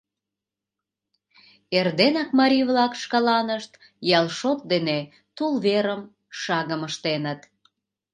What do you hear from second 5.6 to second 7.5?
верым, шагым ыштеныт.